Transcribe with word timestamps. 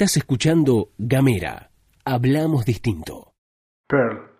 Estás 0.00 0.16
escuchando 0.16 0.92
Gamera. 0.96 1.72
Hablamos 2.06 2.64
distinto. 2.64 3.34
Pearl, 3.86 4.30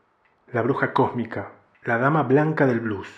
la 0.55 0.63
bruja 0.63 0.95
cósmica, 0.95 1.53
la 1.85 1.99
dama 1.99 2.23
blanca 2.23 2.67
del 2.67 2.81
blues. 2.81 3.09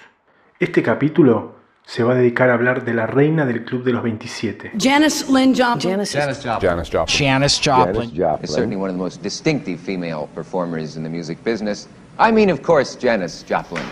Este 0.59 0.83
capítulo 0.83 1.55
se 1.87 2.03
va 2.03 2.15
a 2.15 2.17
dedicar 2.17 2.51
a 2.51 2.55
hablar 2.55 2.85
de 2.85 2.95
la 2.95 3.07
reina 3.07 3.47
del 3.47 3.65
Club 3.65 3.85
de 3.85 3.93
los 3.93 4.03
27. 4.03 4.73
Janice 4.77 5.27
Lynn 5.33 5.55
Joplin. 5.55 5.93
Janis 5.93 6.13
Joplin. 6.43 6.69
Janis 6.69 6.91
Joplin. 6.91 7.17
Janis 7.17 7.61
Joplin. 7.63 8.11
is 8.43 8.51
certainly 8.51 8.75
one 8.75 8.91
of 8.91 8.97
the 8.97 9.01
most 9.01 9.23
distinctive 9.23 9.79
female 9.79 10.29
performers 10.35 10.97
in 10.97 11.05
the 11.05 11.09
music 11.09 11.39
business. 11.45 11.87
I 12.19 12.33
mean, 12.33 12.51
of 12.51 12.61
course, 12.63 12.97
Janis 12.97 13.45
Joplin. 13.49 13.85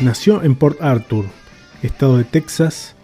Nació 0.00 0.42
en 0.42 0.54
Port 0.54 0.80
Arthur, 0.80 1.26
estado 1.82 2.16
de 2.16 2.24
Texas, 2.24 2.94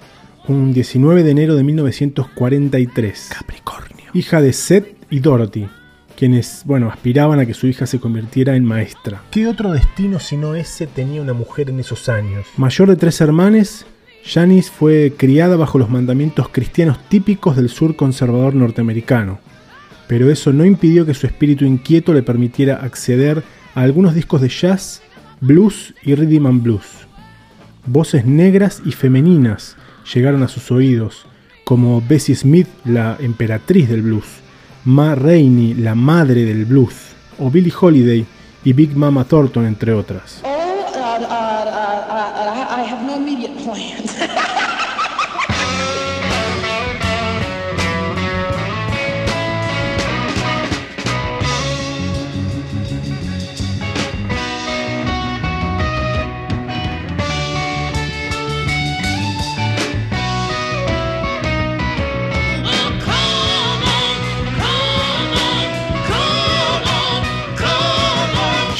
un 0.48 0.72
19 0.72 1.24
de 1.24 1.30
enero 1.30 1.54
de 1.54 1.62
1943. 1.62 3.32
Capricornio. 3.38 4.06
Hija 4.14 4.40
de 4.40 4.54
Seth 4.54 4.96
y 5.10 5.20
Dorothy, 5.20 5.68
quienes, 6.16 6.62
bueno, 6.64 6.88
aspiraban 6.88 7.38
a 7.38 7.44
que 7.44 7.52
su 7.52 7.66
hija 7.66 7.84
se 7.84 8.00
convirtiera 8.00 8.56
en 8.56 8.64
maestra. 8.64 9.22
¿Qué 9.30 9.46
otro 9.46 9.72
destino 9.72 10.20
sino 10.20 10.54
ese 10.54 10.86
tenía 10.86 11.20
una 11.20 11.34
mujer 11.34 11.68
en 11.68 11.80
esos 11.80 12.08
años? 12.08 12.46
Mayor 12.56 12.88
de 12.88 12.96
tres 12.96 13.20
hermanes, 13.20 13.84
Janice 14.24 14.70
fue 14.70 15.12
criada 15.18 15.56
bajo 15.56 15.78
los 15.78 15.90
mandamientos 15.90 16.48
cristianos 16.48 16.98
típicos 17.10 17.56
del 17.56 17.68
sur 17.68 17.94
conservador 17.94 18.54
norteamericano, 18.54 19.38
pero 20.08 20.30
eso 20.30 20.50
no 20.50 20.64
impidió 20.64 21.04
que 21.04 21.12
su 21.12 21.26
espíritu 21.26 21.66
inquieto 21.66 22.14
le 22.14 22.22
permitiera 22.22 22.76
acceder 22.76 23.42
a 23.74 23.82
algunos 23.82 24.14
discos 24.14 24.40
de 24.40 24.48
jazz, 24.48 25.02
blues 25.40 25.94
y 26.02 26.14
rhythm 26.14 26.46
and 26.46 26.62
blues. 26.62 27.06
Voces 27.86 28.24
negras 28.26 28.82
y 28.84 28.92
femeninas 28.92 29.76
llegaron 30.12 30.42
a 30.42 30.48
sus 30.48 30.70
oídos, 30.70 31.26
como 31.64 32.00
Bessie 32.00 32.34
Smith, 32.34 32.68
la 32.84 33.16
emperatriz 33.20 33.88
del 33.88 34.02
blues, 34.02 34.26
Ma 34.84 35.14
Rainey, 35.14 35.74
la 35.74 35.94
madre 35.94 36.44
del 36.44 36.64
blues, 36.64 36.94
o 37.38 37.50
Billie 37.50 37.72
Holiday 37.78 38.24
y 38.64 38.72
Big 38.72 38.96
Mama 38.96 39.24
Thornton, 39.24 39.66
entre 39.66 39.92
otras. 39.92 40.42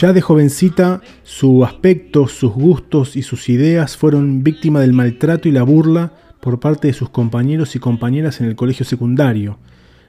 Ya 0.01 0.13
de 0.13 0.21
jovencita, 0.21 1.01
su 1.23 1.65
aspecto, 1.65 2.29
sus 2.29 2.53
gustos 2.53 3.17
y 3.17 3.23
sus 3.23 3.49
ideas 3.49 3.97
fueron 3.97 4.43
víctima 4.43 4.81
del 4.81 4.93
maltrato 4.93 5.49
y 5.49 5.53
la 5.53 5.63
burla 5.63 6.13
por 6.41 6.61
parte 6.61 6.89
de 6.89 6.93
sus 6.93 7.09
compañeros 7.09 7.75
y 7.77 7.79
compañeras 7.79 8.43
en 8.43 8.47
el 8.49 8.57
colegio 8.57 8.85
secundario, 8.85 9.59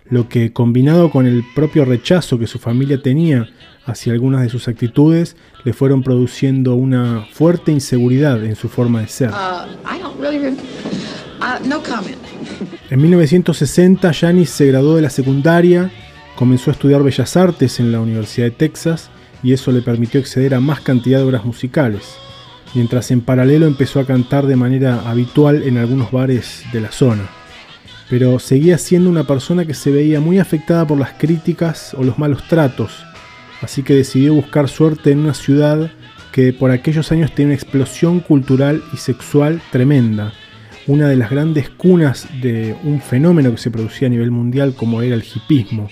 lo 0.09 0.27
que 0.27 0.52
combinado 0.52 1.09
con 1.09 1.25
el 1.25 1.42
propio 1.55 1.86
rechazo 1.86 2.37
que 2.37 2.48
su 2.48 2.59
familia 2.59 3.02
tenía 3.02 3.48
hacia 3.86 4.11
algunas 4.11 4.42
de 4.42 4.49
sus 4.49 4.67
actitudes, 4.67 5.37
le 5.64 5.71
fueron 5.71 6.04
produciendo 6.04 6.75
una 6.75 7.25
fuerte 7.31 7.71
inseguridad 7.71 8.43
en 8.43 8.58
su 8.58 8.67
forma 8.67 8.99
de 8.99 9.08
ser. 9.08 9.30
Uh, 9.30 10.21
really. 10.21 10.49
Uh, 10.49 11.65
no. 11.65 11.81
En 12.89 13.02
1960, 13.02 14.14
Janis 14.14 14.49
se 14.49 14.65
graduó 14.65 14.98
de 14.98 15.02
la 15.02 15.09
secundaria, 15.09 15.92
comenzó 16.36 16.71
a 16.71 16.73
estudiar 16.73 17.04
Bellas 17.04 17.37
Artes 17.37 17.80
en 17.80 17.93
la 17.93 18.02
Universidad 18.02 18.48
de 18.48 18.52
Texas 18.52 19.11
y 19.47 19.53
eso 19.53 19.71
le 19.71 19.81
permitió 19.81 20.19
acceder 20.19 20.53
a 20.53 20.59
más 20.59 20.81
cantidad 20.81 21.19
de 21.19 21.23
obras 21.23 21.45
musicales, 21.45 22.17
mientras 22.73 23.11
en 23.11 23.21
paralelo 23.21 23.65
empezó 23.65 24.02
a 24.02 24.05
cantar 24.05 24.45
de 24.45 24.58
manera 24.58 25.09
habitual 25.09 25.63
en 25.63 25.77
algunos 25.77 26.11
bares 26.11 26.65
de 26.73 26.81
la 26.81 26.91
zona. 26.91 27.30
Pero 28.09 28.39
seguía 28.39 28.77
siendo 28.77 29.09
una 29.09 29.23
persona 29.23 29.63
que 29.63 29.73
se 29.73 29.89
veía 29.89 30.19
muy 30.19 30.37
afectada 30.37 30.86
por 30.86 30.99
las 30.99 31.13
críticas 31.13 31.93
o 31.93 32.03
los 32.03 32.19
malos 32.19 32.45
tratos, 32.49 33.05
así 33.61 33.83
que 33.83 33.93
decidió 33.93 34.33
buscar 34.33 34.67
suerte 34.67 35.11
en 35.11 35.19
una 35.19 35.33
ciudad 35.33 35.91
que 36.33 36.52
por 36.52 36.71
aquellos 36.71 37.13
años 37.13 37.31
tenía 37.31 37.52
una 37.52 37.55
explosión 37.55 38.19
cultural 38.19 38.83
y 38.93 38.97
sexual 38.97 39.61
tremenda, 39.71 40.33
una 40.87 41.07
de 41.07 41.15
las 41.15 41.30
grandes 41.30 41.69
cunas 41.69 42.27
de 42.41 42.75
un 42.83 42.99
fenómeno 42.99 43.52
que 43.52 43.59
se 43.59 43.71
producía 43.71 44.09
a 44.09 44.11
nivel 44.11 44.30
mundial 44.30 44.75
como 44.75 45.02
era 45.02 45.15
el 45.15 45.23
hipismo. 45.23 45.87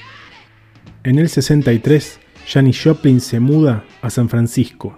En 1.06 1.20
el 1.20 1.30
63, 1.30 2.20
Janis 2.48 2.84
Joplin 2.84 3.20
se 3.20 3.40
muda 3.40 3.84
a 4.02 4.10
San 4.10 4.30
Francisco. 4.30 4.98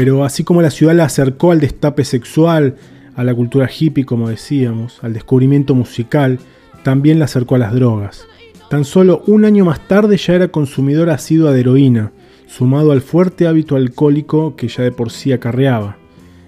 Pero 0.00 0.24
así 0.24 0.44
como 0.44 0.62
la 0.62 0.70
ciudad 0.70 0.94
la 0.94 1.04
acercó 1.04 1.52
al 1.52 1.60
destape 1.60 2.06
sexual, 2.06 2.76
a 3.16 3.22
la 3.22 3.34
cultura 3.34 3.68
hippie, 3.68 4.06
como 4.06 4.30
decíamos, 4.30 4.98
al 5.04 5.12
descubrimiento 5.12 5.74
musical, 5.74 6.38
también 6.82 7.18
la 7.18 7.26
acercó 7.26 7.56
a 7.56 7.58
las 7.58 7.74
drogas. 7.74 8.26
Tan 8.70 8.86
solo 8.86 9.22
un 9.26 9.44
año 9.44 9.66
más 9.66 9.86
tarde 9.86 10.16
ya 10.16 10.36
era 10.36 10.48
consumidora 10.48 11.12
asidua 11.12 11.52
de 11.52 11.60
heroína, 11.60 12.12
sumado 12.46 12.92
al 12.92 13.02
fuerte 13.02 13.46
hábito 13.46 13.76
alcohólico 13.76 14.56
que 14.56 14.68
ya 14.68 14.84
de 14.84 14.90
por 14.90 15.10
sí 15.10 15.34
acarreaba. 15.34 15.98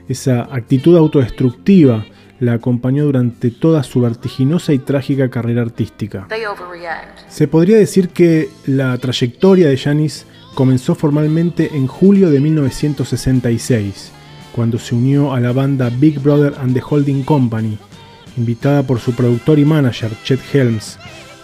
Esa 0.09 0.49
actitud 0.51 0.97
autodestructiva 0.97 2.07
la 2.41 2.55
acompañó 2.55 3.05
durante 3.05 3.51
toda 3.51 3.83
su 3.83 4.01
vertiginosa 4.01 4.73
y 4.73 4.79
trágica 4.79 5.29
carrera 5.29 5.61
artística. 5.61 6.27
Se 7.29 7.49
podría 7.49 7.77
decir 7.77 8.09
que 8.09 8.49
la 8.65 8.97
trayectoria 8.97 9.69
de 9.69 9.77
Janis 9.77 10.25
comenzó 10.55 10.95
formalmente 10.95 11.77
en 11.77 11.87
julio 11.87 12.31
de 12.31 12.41
1966, 12.41 14.13
cuando 14.55 14.79
se 14.79 14.95
unió 14.95 15.33
a 15.33 15.41
la 15.41 15.53
banda 15.53 15.91
Big 15.91 16.21
Brother 16.21 16.55
and 16.61 16.75
the 16.75 16.83
Holding 16.87 17.23
Company, 17.23 17.79
invitada 18.37 18.83
por 18.83 19.01
su 19.01 19.13
productor 19.15 19.59
y 19.59 19.65
manager 19.65 20.11
Chet 20.25 20.41
Helms, 20.53 20.99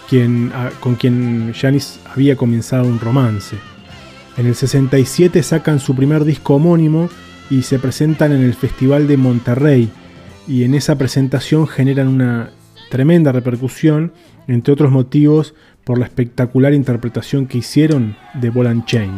quien, 0.08 0.52
a- 0.54 0.70
con 0.80 0.94
quien 0.94 1.52
Janis 1.54 2.00
había 2.14 2.36
comenzado 2.36 2.84
un 2.86 3.00
romance. 3.00 3.56
En 4.36 4.46
el 4.46 4.54
67 4.54 5.42
sacan 5.42 5.80
su 5.80 5.94
primer 5.94 6.24
disco 6.24 6.54
homónimo 6.54 7.08
y 7.50 7.62
se 7.62 7.78
presentan 7.78 8.32
en 8.32 8.42
el 8.42 8.54
Festival 8.54 9.06
de 9.08 9.16
Monterrey, 9.16 9.90
y 10.46 10.64
en 10.64 10.74
esa 10.74 10.96
presentación 10.96 11.66
generan 11.66 12.08
una 12.08 12.50
tremenda 12.88 13.32
repercusión, 13.32 14.12
entre 14.46 14.72
otros 14.72 14.90
motivos 14.90 15.54
por 15.84 15.98
la 15.98 16.06
espectacular 16.06 16.74
interpretación 16.74 17.46
que 17.46 17.58
hicieron 17.58 18.16
de 18.34 18.50
Ball 18.50 18.66
and 18.66 18.84
Chain. 18.84 19.12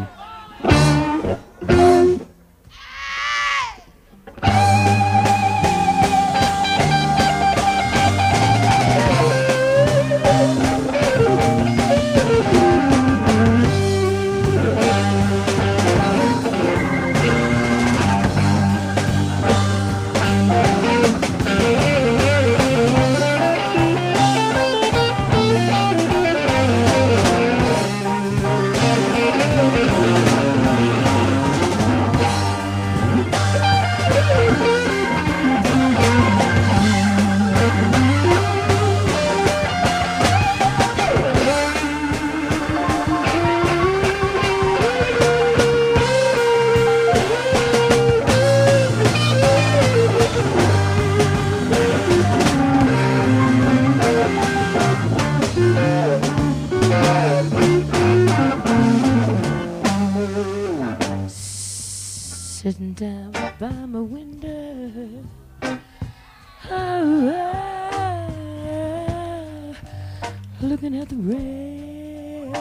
Looking 70.62 70.94
at 71.00 71.08
the 71.08 71.16
rain. 71.16 72.52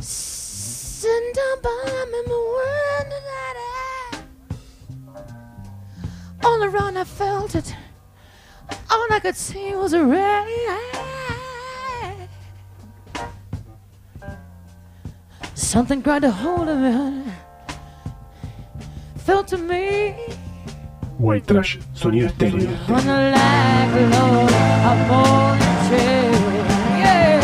Sitting 0.00 1.32
down 1.34 1.60
by 1.62 2.04
me, 2.10 2.22
my 2.26 2.38
window, 2.56 3.20
daddy. 3.28 4.24
All 6.44 6.62
around 6.62 6.96
I 6.96 7.04
felt 7.04 7.54
it. 7.54 7.74
All 8.90 9.06
I 9.10 9.18
could 9.20 9.36
see 9.36 9.74
was 9.74 9.92
a 9.92 10.04
rain. 10.04 10.97
Something 15.78 16.00
grabbed 16.00 16.24
a 16.24 16.32
hold 16.32 16.68
of 16.68 16.76
me. 16.76 17.22
Felt 19.18 19.46
to 19.46 19.58
me 19.58 20.10
White 21.18 21.46
Trash, 21.46 21.78
sonido 21.94 22.26
estéreo. 22.26 22.68
on 22.88 23.06
the 23.06 23.18
like 23.36 23.94
load 24.12 24.52
of 24.90 24.98
morning 25.06 25.78
train. 25.86 26.34
Yeah, 26.98 27.40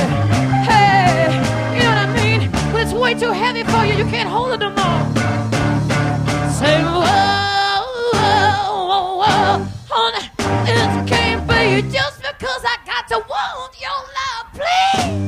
hey, 0.67 1.31
you 1.77 1.83
know 1.85 1.91
what 1.91 2.09
I 2.09 2.11
mean? 2.19 2.41
When 2.73 2.83
it's 2.83 2.93
way 2.93 3.15
too 3.15 3.31
heavy 3.31 3.63
for 3.63 3.85
you, 3.85 3.95
you 4.03 4.07
can't 4.11 4.29
hold 4.29 4.51
it 4.55 4.59
no 4.59 4.71
more. 4.71 5.03
Say, 6.59 6.83
whoa, 6.83 7.87
whoa, 8.15 8.91
whoa, 8.91 9.15
whoa, 9.23 9.65
honey, 9.89 10.25
it 10.75 11.07
can't 11.07 11.47
be 11.47 11.89
just 11.89 12.19
because 12.21 12.63
I 12.65 12.79
got 12.85 13.07
to 13.13 13.19
want 13.31 13.81
your 13.81 14.01
love. 14.19 14.47
Please, 14.59 15.24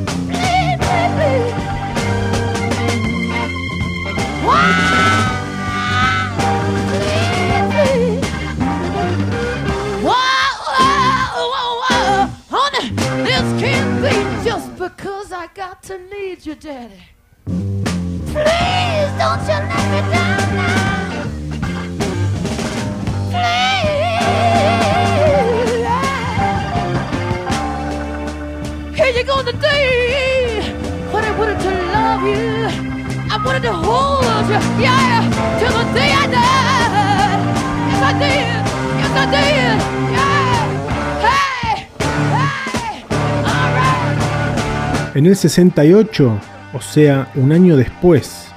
daddy. 16.67 17.03
Please 18.33 19.13
don't 19.21 19.43
you 19.49 19.59
let 19.71 19.87
me 19.93 20.01
down. 20.13 20.41
Here 28.97 29.13
you 29.17 29.25
go 29.25 29.37
today. 29.45 30.75
What 31.13 31.25
I 31.25 31.39
wanted 31.39 31.61
to 31.61 31.71
love 31.95 32.23
you. 32.33 32.47
I 33.31 33.37
wanted 33.45 33.63
to 33.63 33.73
hold 33.73 34.47
you, 34.51 34.61
yeah, 34.83 35.23
till 35.61 35.75
the 35.79 35.85
day 35.95 36.11
I 36.23 36.27
died. 36.37 37.41
Yes, 37.91 38.03
I 38.03 38.13
did. 38.23 38.63
Yes, 39.01 39.13
I 39.15 39.27
did. 39.31 39.79
Yeah. 40.15 40.37
En 45.17 45.25
el 45.25 45.35
68, 45.35 46.39
o 46.77 46.81
sea, 46.83 47.31
un 47.37 47.53
año 47.53 47.75
después, 47.75 48.49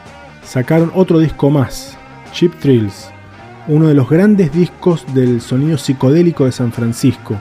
sacaron 0.44 0.92
otro 0.94 1.20
disco 1.20 1.50
más, 1.50 1.98
Cheap 2.34 2.54
Thrills, 2.60 3.10
uno 3.70 3.88
de 3.88 3.94
los 3.94 4.10
grandes 4.10 4.52
discos 4.52 5.06
del 5.14 5.40
sonido 5.40 5.78
psicodélico 5.78 6.44
de 6.44 6.52
San 6.52 6.74
Francisco. 6.74 7.38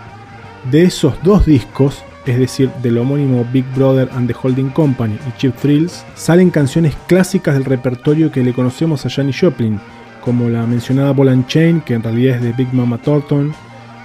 De 0.70 0.84
esos 0.84 1.20
dos 1.24 1.46
discos, 1.46 2.04
es 2.26 2.38
decir, 2.38 2.70
del 2.80 2.98
homónimo 2.98 3.44
Big 3.52 3.64
Brother 3.74 4.08
and 4.14 4.28
the 4.28 4.36
Holding 4.40 4.70
Company 4.70 5.18
y 5.28 5.36
Cheap 5.36 5.56
Thrills, 5.56 6.04
salen 6.14 6.50
canciones 6.50 6.94
clásicas 7.08 7.54
del 7.54 7.64
repertorio 7.64 8.30
que 8.30 8.44
le 8.44 8.52
conocemos 8.52 9.04
a 9.04 9.10
Janis 9.10 9.40
Joplin, 9.40 9.80
como 10.20 10.48
la 10.48 10.64
mencionada 10.64 11.12
Ball 11.12 11.30
and 11.30 11.46
Chain, 11.48 11.80
que 11.80 11.94
en 11.94 12.04
realidad 12.04 12.36
es 12.36 12.42
de 12.42 12.52
Big 12.52 12.72
Mama 12.72 12.98
Thornton, 12.98 13.52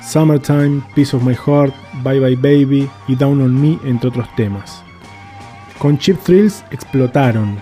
Summertime, 0.01 0.81
Piece 0.95 1.15
of 1.15 1.23
My 1.23 1.35
Heart, 1.35 1.75
Bye 2.03 2.19
Bye 2.19 2.35
Baby 2.35 2.89
y 3.07 3.15
Down 3.15 3.41
on 3.41 3.61
Me, 3.61 3.77
entre 3.87 4.09
otros 4.09 4.27
temas. 4.35 4.83
Con 5.83 5.97
Cheap 5.97 6.17
Thrills 6.23 6.63
explotaron, 6.71 7.57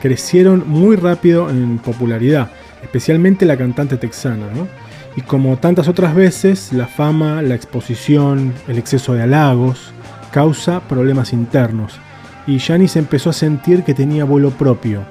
crecieron 0.00 0.64
muy 0.68 0.96
rápido 0.96 1.48
en 1.48 1.78
popularidad, 1.78 2.50
especialmente 2.82 3.46
la 3.46 3.56
cantante 3.56 3.96
texana, 3.98 4.48
¿no? 4.52 4.66
Y 5.14 5.20
como 5.20 5.56
tantas 5.58 5.86
otras 5.86 6.12
veces, 6.12 6.72
la 6.72 6.88
fama, 6.88 7.40
la 7.40 7.54
exposición, 7.54 8.52
el 8.66 8.78
exceso 8.78 9.14
de 9.14 9.22
halagos, 9.22 9.92
causa 10.32 10.80
problemas 10.80 11.32
internos, 11.32 12.00
y 12.48 12.58
Janis 12.58 12.96
empezó 12.96 13.30
a 13.30 13.32
sentir 13.32 13.84
que 13.84 13.94
tenía 13.94 14.24
vuelo 14.24 14.50
propio. 14.50 15.04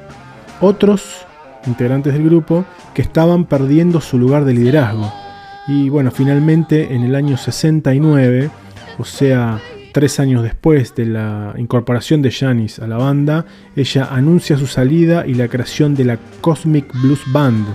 Otros, 0.59 1.25
integrantes 1.65 2.11
del 2.11 2.25
grupo, 2.25 2.65
que 2.93 3.01
estaban 3.01 3.45
perdiendo 3.45 4.01
su 4.01 4.17
lugar 4.17 4.43
de 4.43 4.55
liderazgo. 4.55 5.09
Y 5.69 5.87
bueno, 5.87 6.11
finalmente 6.11 6.93
en 6.93 7.03
el 7.03 7.15
año 7.15 7.37
69, 7.37 8.49
o 8.97 9.05
sea, 9.05 9.61
tres 9.91 10.19
años 10.19 10.43
después 10.43 10.95
de 10.95 11.05
la 11.05 11.53
incorporación 11.57 12.21
de 12.21 12.31
Janis 12.31 12.79
a 12.79 12.87
la 12.87 12.97
banda, 12.97 13.45
ella 13.75 14.09
anuncia 14.11 14.57
su 14.57 14.67
salida 14.67 15.25
y 15.25 15.33
la 15.33 15.47
creación 15.47 15.95
de 15.95 16.05
la 16.05 16.17
Cosmic 16.41 16.91
Blues 17.01 17.21
Band, 17.27 17.65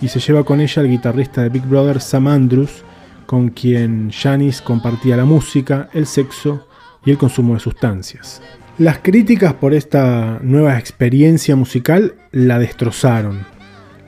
y 0.00 0.08
se 0.08 0.20
lleva 0.20 0.44
con 0.44 0.60
ella 0.60 0.82
al 0.82 0.88
guitarrista 0.88 1.42
de 1.42 1.48
Big 1.48 1.64
Brother 1.64 2.00
Sam 2.00 2.28
Andrews, 2.28 2.84
con 3.26 3.50
quien 3.50 4.10
Janis 4.10 4.62
compartía 4.62 5.16
la 5.16 5.24
música, 5.24 5.88
el 5.92 6.06
sexo 6.06 6.66
y 7.04 7.10
el 7.10 7.18
consumo 7.18 7.54
de 7.54 7.60
sustancias. 7.60 8.40
Las 8.78 8.98
críticas 8.98 9.54
por 9.54 9.74
esta 9.74 10.38
nueva 10.40 10.78
experiencia 10.78 11.56
musical 11.56 12.14
la 12.30 12.58
destrozaron. 12.58 13.40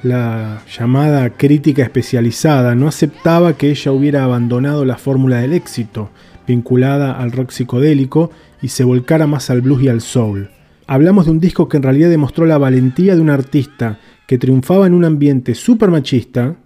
La 0.02 0.62
llamada 0.78 1.28
crítica 1.30 1.82
especializada 1.82 2.74
no 2.74 2.88
aceptaba 2.88 3.54
que 3.54 3.68
ella 3.68 3.92
hubiera 3.92 4.24
abandonado 4.24 4.84
la 4.84 4.96
fórmula 4.96 5.40
del 5.40 5.52
éxito, 5.52 6.10
vinculada 6.50 7.12
al 7.12 7.32
rock 7.32 7.50
psicodélico, 7.50 8.30
y 8.62 8.68
se 8.68 8.84
volcara 8.84 9.26
más 9.26 9.50
al 9.50 9.62
blues 9.62 9.82
y 9.82 9.88
al 9.88 10.00
soul. 10.00 10.50
Hablamos 10.86 11.26
de 11.26 11.30
un 11.30 11.40
disco 11.40 11.68
que 11.68 11.76
en 11.76 11.82
realidad 11.82 12.10
demostró 12.10 12.46
la 12.46 12.58
valentía 12.58 13.14
de 13.14 13.20
un 13.20 13.30
artista 13.30 13.98
que 14.26 14.38
triunfaba 14.38 14.86
en 14.86 14.94
un 14.94 15.04
ambiente 15.04 15.54
súper 15.54 15.90
machista 15.90 16.56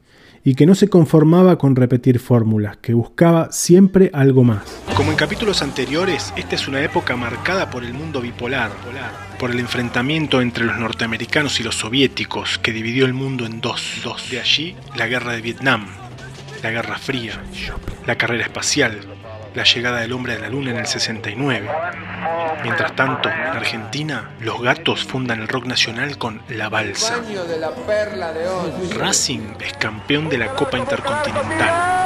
y 0.43 0.55
que 0.55 0.67
no 0.67 0.75
se 0.75 0.89
conformaba 0.89 1.57
con 1.57 1.75
repetir 1.75 2.19
fórmulas, 2.19 2.77
que 2.79 2.93
buscaba 2.93 3.51
siempre 3.51 4.11
algo 4.13 4.45
más. 4.45 4.83
Como 4.95 5.11
en 5.11 5.17
capítulos 5.17 5.63
anteriores, 5.63 6.35
esta 6.37 6.55
es 6.55 6.69
una 6.69 6.83
época 6.83 7.17
marcada 7.17 7.71
por 7.71 7.83
el 7.83 7.95
mundo 7.95 8.21
bipolar, 8.21 8.71
por 9.39 9.51
el 9.51 9.59
enfrentamiento 9.59 10.43
entre 10.43 10.67
los 10.67 10.79
norteamericanos 10.79 11.61
y 11.61 11.63
los 11.63 11.77
soviéticos 11.77 12.59
que 12.59 12.73
dividió 12.73 13.07
el 13.07 13.15
mundo 13.15 13.47
en 13.47 13.61
dos. 13.61 14.01
dos. 14.05 14.31
De 14.31 14.41
allí, 14.41 14.77
la 14.97 15.07
guerra 15.07 15.33
de 15.33 15.41
Vietnam, 15.41 15.87
la 16.63 16.71
Guerra 16.71 16.99
Fría, 16.99 17.43
la 18.07 18.17
carrera 18.17 18.45
espacial, 18.45 19.01
la 19.55 19.65
llegada 19.65 20.01
del 20.01 20.13
hombre 20.13 20.35
a 20.35 20.39
la 20.39 20.49
luna 20.49 20.71
en 20.71 20.79
el 20.79 20.87
69. 20.87 21.69
Mientras 22.63 22.97
tanto, 22.97 23.29
en 23.29 23.41
Argentina, 23.41 24.31
los 24.41 24.61
gatos 24.61 25.05
fundan 25.05 25.41
el 25.41 25.49
rock 25.49 25.67
nacional 25.67 26.19
con 26.19 26.43
La 26.49 26.69
Balsa. 26.69 27.23
Racing 28.97 29.55
es 29.61 29.73
campeón 29.75 30.29
de 30.29 30.39
la 30.39 30.49
Copa 30.49 30.79
Intercontinental. 30.79 32.05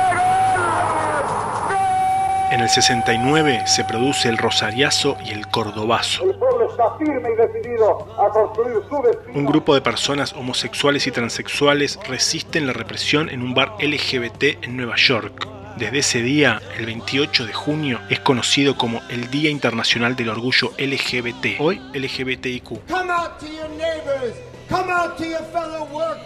En 2.50 2.61
el 2.61 2.69
69 2.71 3.64
se 3.67 3.85
produce 3.85 4.28
el 4.28 4.38
Rosariazo 4.38 5.19
y 5.25 5.31
el 5.31 5.49
Cordobazo. 5.49 6.25
El 6.25 6.35
pueblo 6.37 6.71
está 6.71 6.97
firme 6.97 7.28
y 7.31 7.37
decidido 7.37 8.09
a 8.19 8.31
construir 8.31 8.78
su 8.88 9.02
destino. 9.02 9.38
Un 9.38 9.45
grupo 9.45 9.75
de 9.75 9.83
personas 9.83 10.33
homosexuales 10.33 11.07
y 11.07 11.11
transexuales 11.11 11.99
resisten 12.09 12.67
la 12.67 12.73
represión 12.73 13.28
en 13.28 13.43
un 13.43 13.55
bar 13.55 13.75
LGBT 13.81 14.64
en 14.64 14.78
Nueva 14.78 14.97
York. 14.97 15.57
Desde 15.78 16.00
ese 16.00 16.23
día, 16.23 16.61
el 16.76 16.87
28 16.87 17.47
de 17.47 17.52
junio, 17.52 18.00
es 18.11 18.18
conocido 18.18 18.76
como 18.76 19.00
el 19.11 19.30
Día 19.30 19.49
Internacional 19.49 20.16
del 20.16 20.28
Orgullo 20.28 20.73
LGBT, 20.76 21.61
hoy 21.61 21.80
LGBTIQ. 21.94 22.80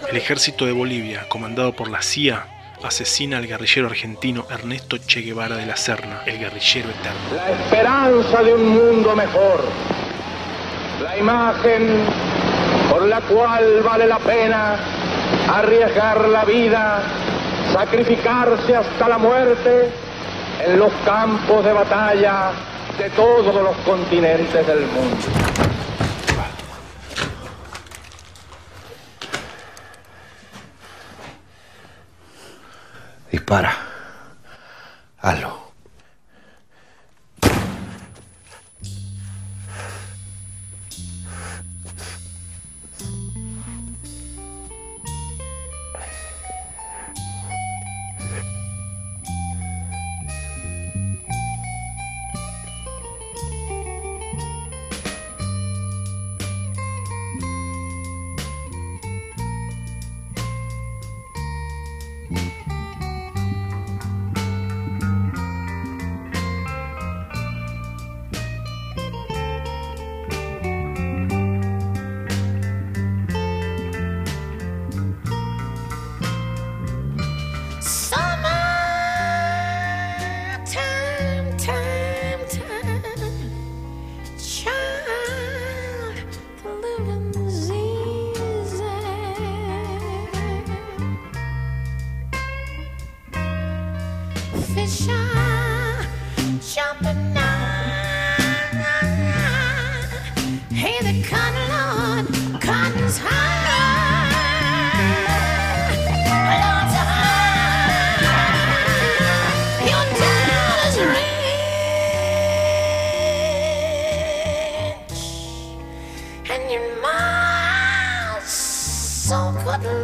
El 0.08 0.16
ejército 0.16 0.64
de 0.64 0.72
Bolivia, 0.72 1.28
comandado 1.28 1.74
por 1.74 1.90
la 1.90 2.00
CIA, 2.00 2.46
asesina 2.82 3.36
al 3.36 3.46
guerrillero 3.46 3.88
argentino 3.88 4.46
Ernesto 4.48 4.96
Che 4.96 5.20
Guevara 5.20 5.56
de 5.56 5.66
la 5.66 5.76
Serna, 5.76 6.22
el 6.24 6.38
guerrillero 6.38 6.88
eterno. 6.88 7.20
La 7.36 7.50
esperanza 7.50 8.42
de 8.42 8.54
un 8.54 8.68
mundo 8.68 9.14
mejor. 9.14 9.64
La 11.02 11.18
imagen 11.18 12.06
por 12.88 13.06
la 13.06 13.20
cual 13.20 13.82
vale 13.82 14.06
la 14.06 14.18
pena 14.18 14.78
arriesgar 15.46 16.26
la 16.28 16.46
vida, 16.46 17.02
sacrificarse 17.72 18.76
hasta 18.76 19.08
la 19.08 19.18
muerte 19.18 19.90
en 20.64 20.78
los 20.78 20.92
campos 21.04 21.64
de 21.64 21.72
batalla 21.72 22.50
de 22.98 23.10
todos 23.10 23.54
los 23.54 23.76
continentes 23.78 24.66
del 24.66 24.86
mundo. 24.86 25.16
Dispara. 33.30 33.74
Hazlo. 35.20 35.61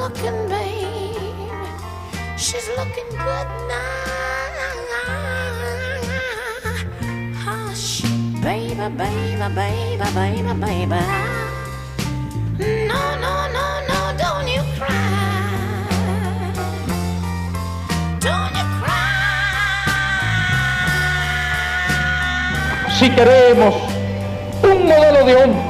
Looking, 0.08 0.48
babe. 0.48 1.44
She's 2.36 2.68
looking 2.78 3.10
good 3.10 3.48
now. 3.68 4.06
Hush, 7.44 8.02
baby, 8.42 8.74
baby, 8.96 9.48
baby, 9.54 10.06
baby, 10.14 10.54
baby. 10.64 11.02
No, 12.88 13.02
no, 13.24 13.34
no, 13.56 13.66
no, 13.88 13.98
don't 14.16 14.48
you 14.48 14.62
cry. 14.78 15.76
Don't 18.20 18.54
you 18.56 18.66
cry. 18.80 19.12
Si 22.98 23.10
queremos 23.10 23.74
un 24.62 24.86
modelo 24.86 25.24
de 25.26 25.36
hombre, 25.36 25.62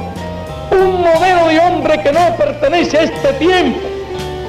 un 0.71 1.01
modelo 1.01 1.47
de 1.49 1.59
hombre 1.59 2.01
que 2.01 2.11
no 2.13 2.37
pertenece 2.37 2.97
a 2.99 3.03
este 3.03 3.33
tiempo, 3.33 3.88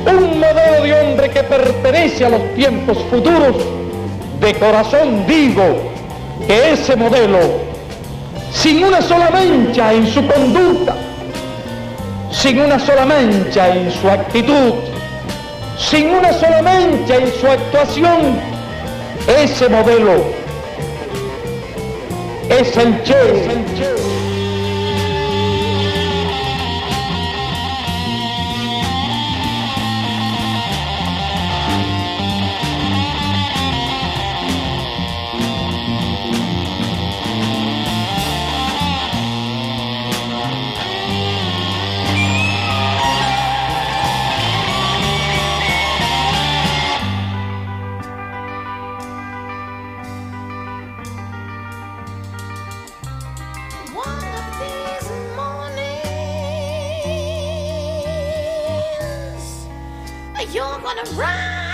un 0.06 0.40
modelo 0.40 0.82
de 0.82 0.94
hombre 0.94 1.30
que 1.30 1.42
pertenece 1.42 2.24
a 2.24 2.30
los 2.30 2.54
tiempos 2.54 2.98
futuros, 3.10 3.56
de 4.40 4.54
corazón 4.54 5.26
digo 5.26 5.62
que 6.46 6.72
ese 6.72 6.96
modelo, 6.96 7.38
sin 8.52 8.84
una 8.84 9.02
sola 9.02 9.30
mancha 9.30 9.92
en 9.92 10.06
su 10.06 10.26
conducta, 10.26 10.94
sin 12.30 12.60
una 12.60 12.78
sola 12.78 13.04
mancha 13.04 13.68
en 13.68 13.90
su 13.90 14.08
actitud, 14.08 14.74
sin 15.78 16.10
una 16.10 16.32
sola 16.32 16.62
mancha 16.62 17.16
en 17.16 17.32
su 17.40 17.46
actuación, 17.46 18.38
ese 19.26 19.68
modelo 19.68 20.40
es 22.50 22.76
el 22.76 23.02
Che. 23.04 23.12
Es 23.12 23.46
el 23.46 23.64
che. 23.76 23.99
You're 60.52 60.80
gonna 60.82 61.02
rise, 61.12 61.69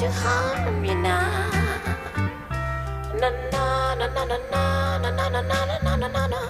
to 0.00 0.08
harm 0.10 0.82
you 0.82 0.94
now. 0.94 1.50
Na 3.20 3.28
na 3.52 3.94
na 4.00 4.06
na 4.08 4.24
na 4.24 4.36
na 4.48 4.98
na 4.98 5.10
na 5.12 5.28
na 5.28 5.40
na 5.44 5.76
na 5.84 5.96
na 6.00 6.08
na 6.08 6.26
na. 6.32 6.40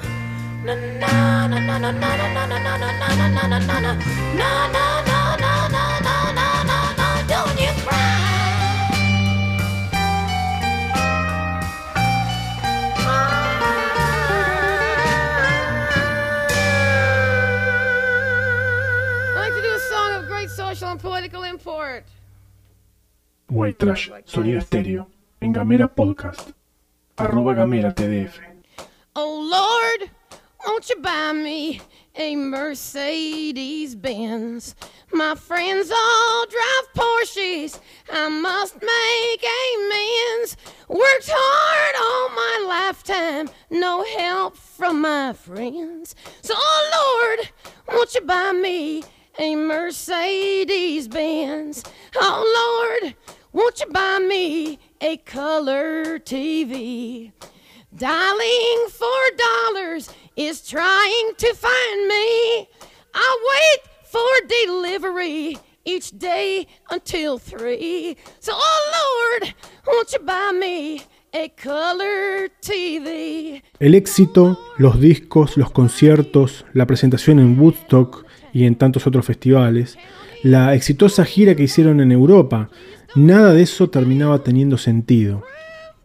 Na 0.62 0.74
na 1.02 1.48
na 1.50 1.58
na 1.58 1.78
na 1.80 1.90
na 1.90 2.14
na 2.14 2.46
na 2.46 2.56
na 2.56 2.70
na 2.70 2.90
na 2.94 3.18
na 3.18 3.26
na 3.26 3.46
na 3.50 3.58
na 3.58 3.80
na. 3.80 3.92
Na 4.38 5.19
White 23.50 23.84
Trash, 23.84 24.12
sonido 24.26 24.58
estéreo, 24.58 25.08
en 25.40 25.52
Gamera 25.52 25.88
Podcast, 25.88 26.50
arroba 27.16 27.52
Gamera 27.52 27.92
TDF. 27.92 28.38
Oh 29.16 29.40
Lord, 29.50 30.08
won't 30.64 30.88
you 30.88 30.96
buy 31.02 31.32
me 31.32 31.80
a 32.14 32.36
Mercedes 32.36 33.96
Benz? 33.96 34.76
My 35.12 35.34
friends 35.34 35.90
all 35.90 36.46
drive 36.46 36.92
Porsches. 36.94 37.80
I 38.12 38.28
must 38.28 38.76
make 38.80 39.44
amends. 39.44 40.56
Worked 40.88 41.30
hard 41.32 41.94
all 42.00 42.28
my 42.36 42.66
lifetime, 42.68 43.50
no 43.68 44.04
help 44.16 44.56
from 44.56 45.00
my 45.00 45.32
friends. 45.32 46.14
So, 46.42 46.54
oh 46.56 47.36
Lord, 47.36 47.50
won't 47.88 48.14
you 48.14 48.20
buy 48.20 48.52
me 48.52 49.02
a 49.40 49.56
Mercedes 49.56 51.08
Benz? 51.08 51.82
Oh 52.14 52.92
Lord, 53.02 53.16
won't 53.52 53.80
you 53.80 53.86
buy 53.86 54.18
me 54.18 54.78
a 55.00 55.16
color 55.18 56.18
TV? 56.18 57.32
Dialing 57.96 58.88
for 58.90 59.22
dollars 59.36 60.10
is 60.36 60.66
trying 60.66 61.34
to 61.36 61.54
find 61.54 62.08
me. 62.08 62.68
I 63.14 63.28
wait 63.52 63.80
for 64.04 64.46
delivery 64.48 65.58
each 65.84 66.16
day 66.18 66.66
until 66.90 67.38
three. 67.38 68.16
So, 68.38 68.52
oh 68.54 69.38
Lord, 69.40 69.54
won't 69.86 70.12
you 70.12 70.20
buy 70.20 70.52
me 70.52 71.02
a 71.32 71.48
color 71.48 72.50
TV? 72.60 73.62
El 73.80 73.94
éxito, 73.94 74.58
los 74.78 75.00
discos, 75.00 75.56
los 75.56 75.70
conciertos, 75.72 76.64
la 76.72 76.86
presentación 76.86 77.40
en 77.40 77.58
Woodstock 77.58 78.24
y 78.52 78.66
en 78.66 78.76
tantos 78.76 79.06
otros 79.06 79.26
festivales, 79.26 79.98
la 80.42 80.74
exitosa 80.74 81.24
gira 81.24 81.54
que 81.54 81.64
hicieron 81.64 82.00
en 82.00 82.12
Europa, 82.12 82.70
nada 83.14 83.52
de 83.52 83.62
eso 83.62 83.90
terminaba 83.90 84.42
teniendo 84.42 84.78
sentido, 84.78 85.42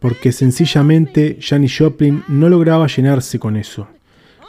porque 0.00 0.32
sencillamente 0.32 1.38
Janis 1.40 1.76
Joplin 1.78 2.22
no 2.28 2.48
lograba 2.48 2.86
llenarse 2.86 3.38
con 3.38 3.56
eso. 3.56 3.88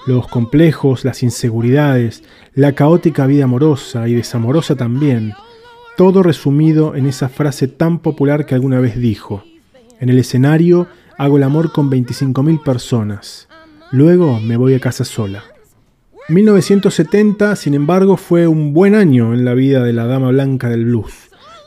Los 0.05 0.27
complejos, 0.27 1.03
las 1.03 1.23
inseguridades, 1.23 2.23
la 2.53 2.73
caótica 2.73 3.25
vida 3.25 3.43
amorosa 3.43 4.07
y 4.07 4.13
desamorosa 4.13 4.75
también, 4.75 5.33
todo 5.97 6.23
resumido 6.23 6.95
en 6.95 7.07
esa 7.07 7.27
frase 7.27 7.67
tan 7.67 7.99
popular 7.99 8.45
que 8.45 8.55
alguna 8.55 8.79
vez 8.79 8.97
dijo, 8.97 9.43
en 9.99 10.09
el 10.09 10.19
escenario 10.19 10.87
hago 11.17 11.37
el 11.37 11.43
amor 11.43 11.71
con 11.71 11.89
25.000 11.89 12.63
personas, 12.63 13.47
luego 13.91 14.39
me 14.39 14.57
voy 14.57 14.75
a 14.75 14.79
casa 14.79 15.03
sola. 15.03 15.43
1970, 16.29 17.55
sin 17.55 17.73
embargo, 17.73 18.17
fue 18.17 18.47
un 18.47 18.73
buen 18.73 18.95
año 18.95 19.33
en 19.33 19.45
la 19.45 19.53
vida 19.53 19.83
de 19.83 19.93
la 19.93 20.05
dama 20.05 20.29
blanca 20.29 20.69
del 20.69 20.85
blues. 20.85 21.13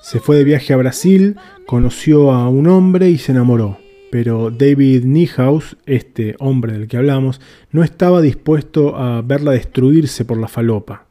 Se 0.00 0.18
fue 0.18 0.36
de 0.36 0.44
viaje 0.44 0.72
a 0.72 0.78
Brasil, 0.78 1.36
conoció 1.66 2.32
a 2.32 2.48
un 2.48 2.66
hombre 2.68 3.10
y 3.10 3.18
se 3.18 3.32
enamoró. 3.32 3.78
Pero 4.10 4.50
David 4.50 5.04
Niehaus, 5.04 5.76
este 5.86 6.34
hombre 6.38 6.72
del 6.72 6.88
que 6.88 6.96
hablamos, 6.96 7.40
no 7.70 7.84
estaba 7.84 8.20
dispuesto 8.20 8.96
a 8.96 9.22
verla 9.22 9.52
destruirse 9.52 10.24
por 10.24 10.38
la 10.38 10.48
falopa. 10.48 11.04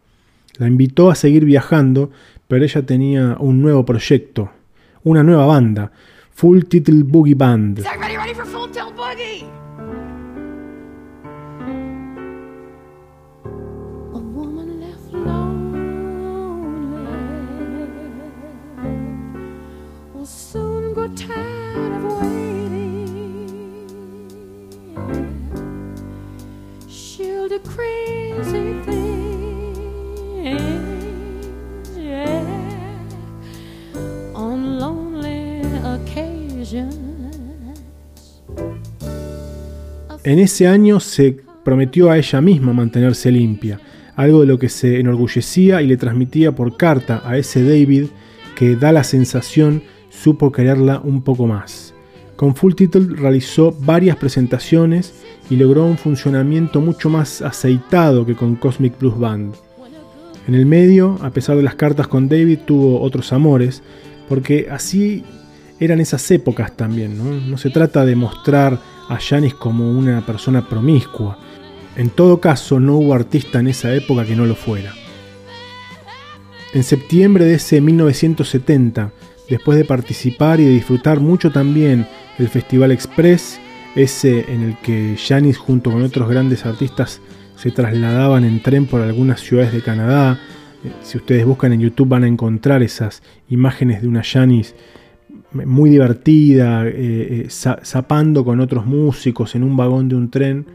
La 0.57 0.67
invitó 0.67 1.09
a 1.09 1.15
seguir 1.15 1.45
viajando, 1.45 2.11
pero 2.47 2.65
ella 2.65 2.81
tenía 2.81 3.37
un 3.39 3.61
nuevo 3.61 3.85
proyecto, 3.85 4.51
una 5.03 5.23
nueva 5.23 5.45
banda, 5.45 5.91
Full 6.33 6.63
Title 6.63 7.03
Boogie 7.03 7.35
Band. 7.35 7.83
Soon 20.25 20.93
grow 20.93 21.07
tired 21.15 21.93
of 21.93 22.21
waiting. 22.21 22.79
She'll 26.87 27.59
crazy. 27.59 28.79
En 40.29 40.37
ese 40.37 40.67
año 40.67 40.99
se 40.99 41.37
prometió 41.63 42.11
a 42.11 42.17
ella 42.19 42.39
misma 42.41 42.71
mantenerse 42.71 43.31
limpia, 43.31 43.79
algo 44.15 44.41
de 44.41 44.45
lo 44.45 44.59
que 44.59 44.69
se 44.69 44.99
enorgullecía 44.99 45.81
y 45.81 45.87
le 45.87 45.97
transmitía 45.97 46.51
por 46.51 46.77
carta 46.77 47.23
a 47.25 47.37
ese 47.37 47.63
David 47.63 48.07
que 48.55 48.75
da 48.75 48.91
la 48.91 49.03
sensación 49.03 49.81
supo 50.09 50.51
quererla 50.51 51.01
un 51.03 51.21
poco 51.21 51.47
más. 51.47 51.93
Con 52.35 52.55
Full 52.55 52.73
Title 52.73 53.15
realizó 53.15 53.75
varias 53.81 54.15
presentaciones 54.15 55.13
y 55.49 55.55
logró 55.55 55.85
un 55.85 55.97
funcionamiento 55.97 56.79
mucho 56.79 57.09
más 57.09 57.41
aceitado 57.41 58.25
que 58.25 58.35
con 58.35 58.55
Cosmic 58.55 58.97
Blues 58.99 59.19
Band. 59.19 59.55
En 60.47 60.55
el 60.55 60.65
medio, 60.65 61.17
a 61.21 61.31
pesar 61.31 61.57
de 61.57 61.63
las 61.63 61.75
cartas 61.75 62.07
con 62.07 62.29
David, 62.29 62.59
tuvo 62.65 63.01
otros 63.01 63.33
amores, 63.33 63.83
porque 64.27 64.67
así 64.71 65.23
eran 65.79 65.99
esas 65.99 66.29
épocas 66.31 66.75
también. 66.75 67.49
No, 67.49 67.57
se 67.57 67.69
trata 67.69 68.05
de 68.05 68.15
mostrar 68.15 68.79
a 69.09 69.17
Janis 69.19 69.53
como 69.53 69.91
una 69.91 70.25
persona 70.25 70.67
promiscua. 70.67 71.37
En 71.95 72.09
todo 72.09 72.39
caso, 72.39 72.79
no 72.79 72.97
hubo 72.97 73.13
artista 73.13 73.59
en 73.59 73.67
esa 73.67 73.93
época 73.93 74.25
que 74.25 74.35
no 74.35 74.45
lo 74.45 74.55
fuera. 74.55 74.93
En 76.73 76.83
septiembre 76.83 77.45
de 77.45 77.55
ese 77.55 77.81
1970, 77.81 79.11
después 79.49 79.77
de 79.77 79.85
participar 79.85 80.59
y 80.59 80.65
de 80.65 80.71
disfrutar 80.71 81.19
mucho 81.19 81.51
también 81.51 82.05
el 82.37 82.47
Festival 82.47 82.91
Express, 82.91 83.59
ese 83.95 84.51
en 84.51 84.61
el 84.61 84.77
que 84.77 85.15
Janis 85.17 85.57
junto 85.57 85.91
con 85.91 86.03
otros 86.03 86.29
grandes 86.29 86.65
artistas 86.65 87.21
se 87.55 87.71
trasladaban 87.71 88.45
en 88.45 88.61
tren 88.61 88.85
por 88.85 89.01
algunas 89.01 89.41
ciudades 89.41 89.73
de 89.73 89.81
Canadá. 89.81 90.39
Eh, 90.83 90.91
si 91.01 91.17
ustedes 91.17 91.45
buscan 91.45 91.73
en 91.73 91.81
YouTube 91.81 92.07
van 92.07 92.23
a 92.23 92.27
encontrar 92.27 92.83
esas 92.83 93.21
imágenes 93.49 94.01
de 94.01 94.07
una 94.07 94.23
Janis 94.23 94.75
muy 95.51 95.89
divertida, 95.89 96.87
eh, 96.87 96.93
eh, 96.95 97.47
zapando 97.49 98.45
con 98.45 98.59
otros 98.59 98.85
músicos 98.85 99.55
en 99.55 99.63
un 99.63 99.75
vagón 99.75 100.07
de 100.07 100.15
un 100.15 100.29
tren. 100.29 100.65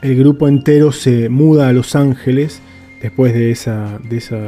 El 0.00 0.16
grupo 0.16 0.48
entero 0.48 0.90
se 0.90 1.28
muda 1.28 1.68
a 1.68 1.72
Los 1.72 1.94
Ángeles 1.94 2.60
después 3.02 3.34
de 3.34 3.50
esa, 3.50 3.98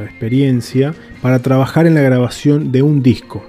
experiencia 0.04 0.94
para 1.20 1.40
trabajar 1.40 1.86
en 1.86 1.94
la 1.94 2.00
grabación 2.00 2.70
de 2.70 2.82
un 2.82 3.02
disco. 3.02 3.44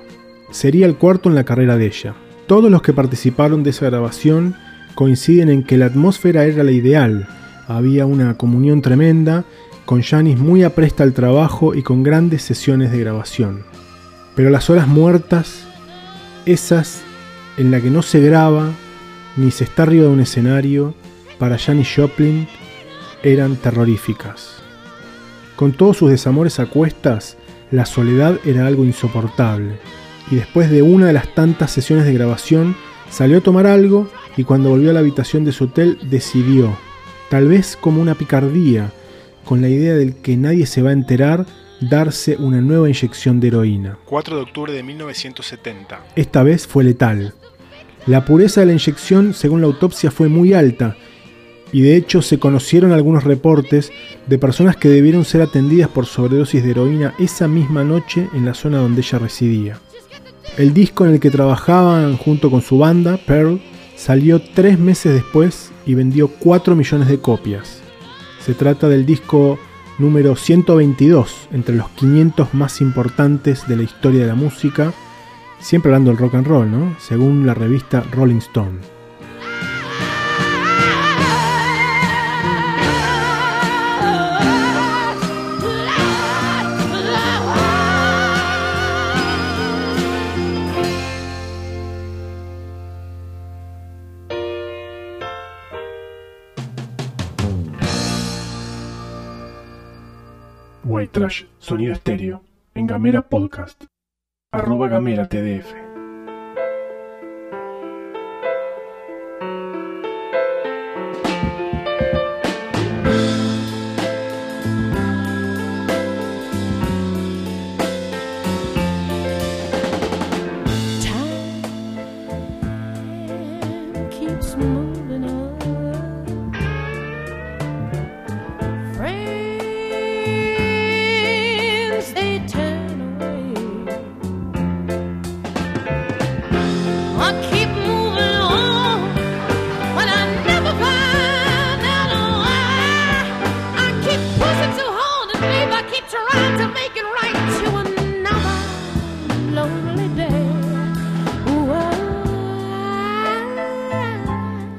Sería 0.50 0.88
el 0.88 0.96
cuarto 0.96 1.30
en 1.30 1.36
la 1.36 1.44
carrera 1.44 1.78
de 1.78 1.86
ella. 1.86 2.16
Todos 2.48 2.72
los 2.72 2.82
que 2.82 2.94
participaron 2.94 3.64
de 3.64 3.70
esa 3.70 3.86
grabación 3.86 4.56
coinciden 4.96 5.50
en 5.50 5.64
que 5.64 5.78
la 5.78 5.88
atmósfera 5.88 6.46
era 6.46 6.64
la 6.64 6.72
ideal. 6.72 7.28
Había 7.68 8.06
una 8.06 8.36
comunión 8.36 8.82
tremenda, 8.82 9.46
con 9.86 10.02
Janis 10.02 10.40
muy 10.40 10.64
apresta 10.64 11.04
al 11.04 11.14
trabajo 11.14 11.76
y 11.76 11.84
con 11.84 12.02
grandes 12.02 12.42
sesiones 12.42 12.92
de 12.92 13.00
grabación. 13.00 13.64
Pero 14.36 14.50
las 14.50 14.70
horas 14.70 14.88
muertas, 14.88 15.68
esas 16.46 17.04
en 17.58 17.70
la 17.72 17.80
que 17.80 17.92
no 17.92 18.02
se 18.02 18.20
graba 18.20 18.72
ni 19.38 19.52
se 19.52 19.66
está 19.66 19.84
arriba 19.84 20.06
de 20.06 20.10
un 20.10 20.20
escenario, 20.20 20.96
para 21.38 21.58
Janis 21.58 21.94
Joplin 21.96 22.48
eran 23.22 23.58
terroríficas. 23.58 24.65
Con 25.56 25.72
todos 25.72 25.98
sus 25.98 26.10
desamores 26.10 26.60
a 26.60 26.66
cuestas, 26.66 27.38
la 27.72 27.86
soledad 27.86 28.40
era 28.46 28.68
algo 28.68 28.84
insoportable, 28.84 29.78
y 30.30 30.36
después 30.36 30.70
de 30.70 30.82
una 30.82 31.08
de 31.08 31.14
las 31.14 31.34
tantas 31.34 31.72
sesiones 31.72 32.06
de 32.06 32.14
grabación, 32.14 32.76
salió 33.10 33.38
a 33.38 33.42
tomar 33.42 33.68
algo 33.68 34.10
y 34.36 34.44
cuando 34.44 34.70
volvió 34.70 34.90
a 34.90 34.94
la 34.94 35.00
habitación 35.00 35.46
de 35.46 35.52
su 35.52 35.66
hotel 35.66 35.98
decidió, 36.10 36.78
tal 37.30 37.48
vez 37.48 37.78
como 37.80 38.02
una 38.02 38.16
picardía, 38.16 38.92
con 39.46 39.62
la 39.62 39.70
idea 39.70 39.94
del 39.94 40.16
que 40.16 40.36
nadie 40.36 40.66
se 40.66 40.82
va 40.82 40.90
a 40.90 40.94
enterar, 40.94 41.46
darse 41.80 42.36
una 42.38 42.62
nueva 42.62 42.90
inyección 42.90 43.40
de 43.40 43.48
heroína. 43.48 43.98
4 44.06 44.36
de 44.36 44.42
octubre 44.42 44.74
de 44.74 44.84
1970. 44.84 46.00
Esta 46.16 46.44
vez 46.44 46.68
fue 46.68 46.84
letal. 46.84 47.34
La 48.08 48.26
pureza 48.26 48.62
de 48.62 48.68
la 48.68 48.74
inyección, 48.74 49.34
según 49.34 49.62
la 49.62 49.68
autopsia, 49.68 50.12
fue 50.12 50.28
muy 50.28 50.54
alta, 50.54 50.98
y 51.76 51.82
de 51.82 51.98
hecho 51.98 52.22
se 52.22 52.40
conocieron 52.40 52.92
algunos 52.92 53.26
reportes 53.26 53.92
de 54.28 54.38
personas 54.40 54.78
que 54.78 54.90
debieron 54.90 55.26
ser 55.26 55.42
atendidas 55.42 55.90
por 55.90 56.06
sobredosis 56.06 56.64
de 56.64 56.72
heroína 56.72 57.14
esa 57.20 57.48
misma 57.48 57.84
noche 57.84 58.30
en 58.34 58.46
la 58.46 58.54
zona 58.54 58.78
donde 58.78 59.02
ella 59.02 59.20
residía. 59.20 59.80
El 60.58 60.74
disco 60.74 61.06
en 61.06 61.12
el 61.12 61.20
que 61.20 61.32
trabajaban 61.32 62.16
junto 62.16 62.50
con 62.50 62.62
su 62.62 62.78
banda, 62.78 63.20
Pearl, 63.28 63.60
Salió 63.96 64.42
tres 64.42 64.78
meses 64.78 65.14
después 65.14 65.72
y 65.86 65.96
vendió 65.96 66.28
4 66.28 66.76
millones 66.76 67.08
de 67.08 67.20
copias. 67.20 67.82
Se 68.40 68.54
trata 68.54 68.90
del 68.90 69.06
disco 69.06 69.58
número 69.98 70.36
122 70.36 71.48
entre 71.52 71.76
los 71.76 71.90
500 71.90 72.54
más 72.54 72.82
importantes 72.82 73.68
de 73.68 73.78
la 73.78 73.84
historia 73.84 74.22
de 74.22 74.28
la 74.28 74.36
música, 74.36 74.94
siempre 75.60 75.90
hablando 75.90 76.12
del 76.12 76.20
rock 76.20 76.36
and 76.36 76.48
roll, 76.48 76.70
¿no? 76.70 76.96
Según 77.00 77.48
la 77.48 77.54
revista 77.54 78.04
Rolling 78.12 78.38
Stone. 78.38 78.95
White 100.88 101.20
Trash, 101.20 101.46
sonido 101.58 101.94
estéreo, 101.94 102.44
en 102.76 102.86
Gamera 102.86 103.24
Podcast, 103.24 103.86
arroba 104.52 104.88
Gamera 104.88 105.28
TDF. 105.28 105.85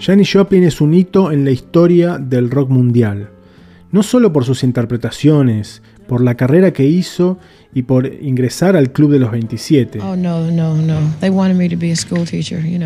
Janis 0.07 0.33
Joplin 0.33 0.63
es 0.63 0.81
un 0.81 0.95
hito 0.95 1.33
en 1.33 1.45
la 1.45 1.51
historia 1.51 2.17
del 2.17 2.49
rock 2.49 2.71
mundial, 2.71 3.31
no 3.91 4.05
solo 4.05 4.33
por 4.33 4.45
sus 4.45 4.63
interpretaciones, 4.63 5.83
por 6.07 6.23
la 6.23 6.37
carrera 6.37 6.73
que 6.73 6.85
hizo 6.85 7.39
y 7.75 7.83
por 7.83 8.07
ingresar 8.07 8.77
al 8.77 8.93
Club 8.93 9.11
de 9.11 9.19
los 9.19 9.33
27. 9.33 9.99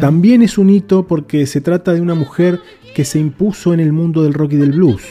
También 0.01 0.41
es 0.41 0.57
un 0.57 0.71
hito 0.71 1.07
porque 1.07 1.45
se 1.45 1.61
trata 1.61 1.93
de 1.93 2.01
una 2.01 2.15
mujer 2.15 2.59
que 2.95 3.05
se 3.05 3.19
impuso 3.19 3.75
en 3.75 3.81
el 3.81 3.93
mundo 3.93 4.23
del 4.23 4.33
rock 4.33 4.55
y 4.55 4.57
del 4.57 4.73
blues, 4.73 5.03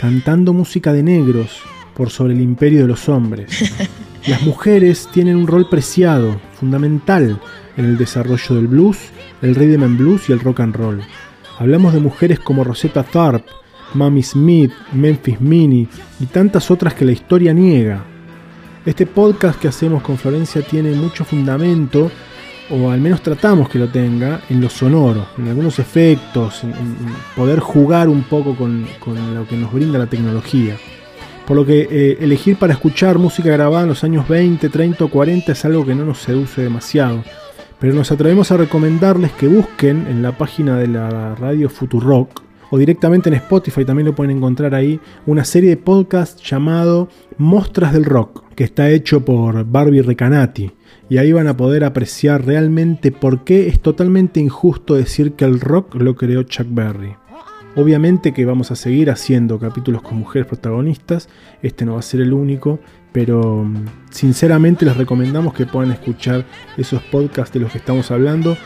cantando 0.00 0.52
música 0.52 0.92
de 0.92 1.04
negros 1.04 1.60
por 1.94 2.10
sobre 2.10 2.34
el 2.34 2.40
imperio 2.40 2.80
de 2.80 2.88
los 2.88 3.08
hombres. 3.08 3.72
Las 4.26 4.42
mujeres 4.42 5.08
tienen 5.12 5.36
un 5.36 5.46
rol 5.46 5.68
preciado, 5.68 6.40
fundamental, 6.54 7.40
en 7.76 7.84
el 7.84 7.98
desarrollo 7.98 8.56
del 8.56 8.66
blues, 8.66 8.98
el 9.42 9.54
rhythm 9.54 9.84
and 9.84 9.98
blues 9.98 10.28
y 10.28 10.32
el 10.32 10.40
rock 10.40 10.58
and 10.58 10.74
roll. 10.74 11.00
Hablamos 11.58 11.92
de 11.92 12.00
mujeres 12.00 12.40
como 12.40 12.64
Rosetta 12.64 13.02
Tharpe, 13.02 13.50
Mamie 13.94 14.22
Smith, 14.22 14.72
Memphis 14.92 15.40
Minnie 15.40 15.88
y 16.18 16.26
tantas 16.26 16.70
otras 16.70 16.94
que 16.94 17.04
la 17.04 17.12
historia 17.12 17.52
niega. 17.52 18.04
Este 18.84 19.06
podcast 19.06 19.60
que 19.60 19.68
hacemos 19.68 20.02
con 20.02 20.16
Florencia 20.16 20.62
tiene 20.62 20.92
mucho 20.92 21.24
fundamento, 21.24 22.10
o 22.70 22.90
al 22.90 23.00
menos 23.00 23.22
tratamos 23.22 23.68
que 23.68 23.78
lo 23.78 23.88
tenga, 23.88 24.40
en 24.48 24.60
lo 24.60 24.70
sonoro, 24.70 25.26
en 25.38 25.48
algunos 25.48 25.78
efectos, 25.78 26.64
en, 26.64 26.72
poder 27.36 27.60
jugar 27.60 28.08
un 28.08 28.22
poco 28.22 28.56
con, 28.56 28.86
lo 29.34 29.46
que 29.46 29.56
nos 29.56 29.72
brinda 29.72 29.98
la 29.98 30.06
tecnología. 30.06 30.76
Por 31.46 31.56
lo 31.56 31.66
que 31.66 31.86
eh, 31.90 32.18
elegir 32.20 32.56
para 32.56 32.72
escuchar 32.72 33.18
música 33.18 33.50
grabada 33.50 33.82
en 33.82 33.88
los 33.90 34.04
años 34.04 34.26
20, 34.26 34.68
30 34.68 35.04
o 35.04 35.08
40 35.08 35.52
es 35.52 35.64
algo 35.64 35.84
que 35.84 35.94
no 35.94 36.04
nos 36.04 36.18
seduce 36.18 36.62
demasiado 36.62 37.22
pero 37.82 37.94
nos 37.94 38.12
atrevemos 38.12 38.52
a 38.52 38.56
recomendarles 38.56 39.32
que 39.32 39.48
busquen 39.48 40.06
en 40.06 40.22
la 40.22 40.38
página 40.38 40.76
de 40.76 40.86
la 40.86 41.34
radio 41.34 41.68
Futurock 41.68 42.40
o 42.70 42.78
directamente 42.78 43.28
en 43.28 43.34
Spotify 43.34 43.84
también 43.84 44.06
lo 44.06 44.14
pueden 44.14 44.36
encontrar 44.36 44.76
ahí 44.76 45.00
una 45.26 45.44
serie 45.44 45.70
de 45.70 45.76
podcasts 45.76 46.48
llamado 46.48 47.08
Mostras 47.38 47.92
del 47.92 48.04
Rock, 48.04 48.44
que 48.54 48.62
está 48.62 48.88
hecho 48.88 49.24
por 49.24 49.64
Barbie 49.64 50.00
Recanati. 50.00 50.70
Y 51.08 51.18
ahí 51.18 51.32
van 51.32 51.48
a 51.48 51.56
poder 51.56 51.82
apreciar 51.82 52.46
realmente 52.46 53.10
por 53.10 53.42
qué 53.42 53.66
es 53.66 53.80
totalmente 53.80 54.38
injusto 54.38 54.94
decir 54.94 55.32
que 55.32 55.44
el 55.44 55.60
rock 55.60 55.96
lo 55.96 56.14
creó 56.14 56.44
Chuck 56.44 56.68
Berry. 56.70 57.16
Obviamente 57.74 58.32
que 58.32 58.44
vamos 58.44 58.70
a 58.70 58.76
seguir 58.76 59.10
haciendo 59.10 59.58
capítulos 59.58 60.02
con 60.02 60.18
mujeres 60.18 60.46
protagonistas, 60.46 61.30
este 61.62 61.86
no 61.86 61.94
va 61.94 62.00
a 62.00 62.02
ser 62.02 62.20
el 62.20 62.34
único, 62.34 62.80
pero 63.12 63.64
mm, 63.64 63.86
sinceramente 64.10 64.84
les 64.84 64.96
recomendamos 64.96 65.54
que 65.54 65.64
puedan 65.64 65.90
escuchar 65.90 66.44
esos 66.76 67.02
podcasts 67.04 67.54
de 67.54 67.60
los 67.60 67.72
que 67.72 67.78
estamos 67.78 68.10
hablando 68.10 68.58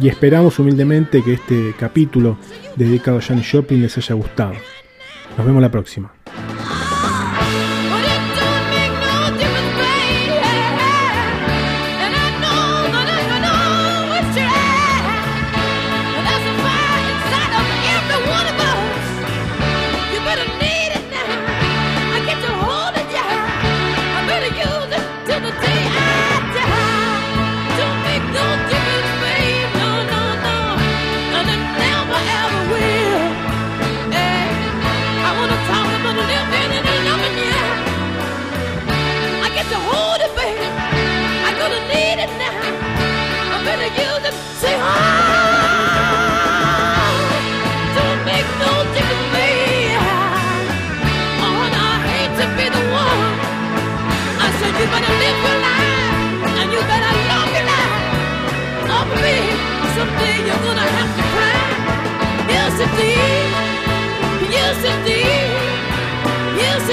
y 0.00 0.08
esperamos 0.08 0.58
humildemente 0.60 1.22
que 1.24 1.34
este 1.34 1.74
capítulo 1.78 2.38
dedicado 2.76 3.18
a 3.18 3.22
Janis 3.22 3.50
Joplin 3.50 3.82
les 3.82 3.98
haya 3.98 4.14
gustado. 4.14 4.54
Nos 5.36 5.46
vemos 5.46 5.60
la 5.60 5.70
próxima. 5.70 6.15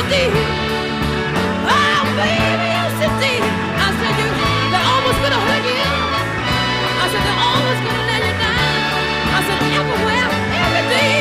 Indeed. 0.03 0.35
Oh, 1.53 2.03
baby. 2.19 2.71
I 2.75 3.89
said 3.99 4.15
you, 4.19 4.27
they're 4.71 4.87
always 4.93 5.17
gonna 5.23 5.41
hurt 5.47 5.63
you. 5.63 5.79
I 7.03 7.05
said 7.11 7.23
they're 7.23 7.43
always 7.47 7.79
gonna 7.85 8.05
let 8.11 8.21
you 8.27 8.35
down. 8.35 8.75
I 9.31 9.39
said 9.47 9.59
everywhere, 9.79 10.27
every 10.63 10.85
day, 10.91 11.19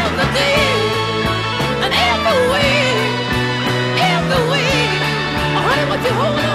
every 0.00 0.28
day, 0.40 0.64
and 1.84 1.92
every 2.10 2.38
way, 2.52 2.72
every 4.12 4.42
way. 4.50 4.72
Oh, 5.56 5.62
honey, 5.68 5.84
what 5.90 6.00
you 6.04 6.12
hold 6.16 6.51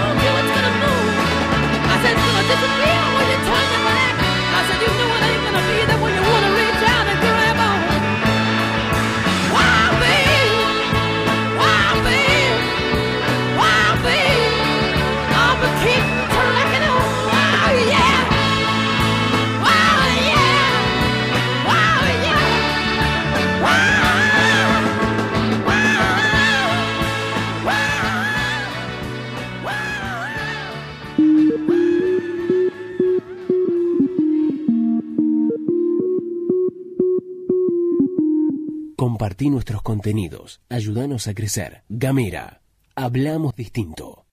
Compartí 39.37 39.51
nuestros 39.51 39.83
contenidos. 39.83 40.61
Ayúdanos 40.67 41.27
a 41.27 41.35
crecer. 41.35 41.83
Gamera. 41.89 42.63
Hablamos 42.95 43.55
distinto. 43.55 44.26